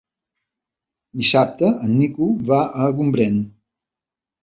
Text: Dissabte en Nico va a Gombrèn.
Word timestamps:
Dissabte 1.19 1.71
en 1.89 1.95
Nico 2.01 2.33
va 2.51 2.65
a 2.83 2.91
Gombrèn. 2.99 3.41